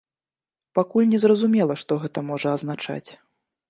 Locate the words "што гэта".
1.85-2.19